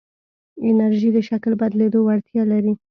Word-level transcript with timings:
انرژی 0.69 1.09
د 1.13 1.17
شکل 1.29 1.51
بدلېدو 1.61 1.99
وړتیا 2.07 2.43
لري. 2.51 2.73